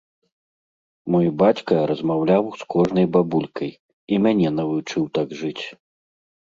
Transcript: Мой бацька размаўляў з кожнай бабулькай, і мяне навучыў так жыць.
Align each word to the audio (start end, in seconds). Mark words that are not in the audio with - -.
Мой 1.15 1.27
бацька 1.41 1.73
размаўляў 1.91 2.43
з 2.63 2.71
кожнай 2.77 3.05
бабулькай, 3.19 3.71
і 4.13 4.23
мяне 4.27 4.49
навучыў 4.61 5.03
так 5.21 5.27
жыць. 5.41 5.59